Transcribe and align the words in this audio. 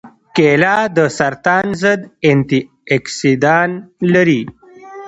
کېله 0.35 0.75
د 0.97 0.97
سرطان 1.17 1.65
ضد 1.81 2.01
انتياکسیدان 2.29 3.69
لري. 4.13 4.41